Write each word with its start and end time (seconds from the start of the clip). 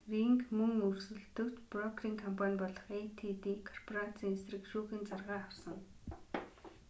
ринг 0.13 0.39
мөн 0.57 0.73
өрсөлдөгч 0.87 1.55
брокерийн 1.71 2.17
компани 2.23 2.55
болох 2.63 2.85
эйдити 2.97 3.51
корпорацийн 3.67 4.33
эсрэг 4.37 4.63
шүүхийн 4.71 5.03
заргаа 5.09 5.39
авсан 5.43 5.77